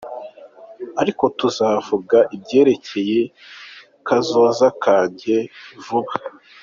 Ariko 1.01 1.23
tuzovuga 1.37 2.17
ivyerekeye 2.35 3.21
kazoza 4.07 4.67
kanje 4.83 5.37
vuba. 5.85 6.13